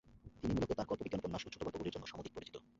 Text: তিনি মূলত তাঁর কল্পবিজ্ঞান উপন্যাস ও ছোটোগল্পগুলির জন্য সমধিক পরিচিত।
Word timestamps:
তিনি 0.39 0.51
মূলত 0.53 0.71
তাঁর 0.71 0.87
কল্পবিজ্ঞান 0.89 1.21
উপন্যাস 1.21 1.43
ও 1.43 1.53
ছোটোগল্পগুলির 1.53 1.93
জন্য 1.95 2.05
সমধিক 2.07 2.33
পরিচিত। 2.35 2.55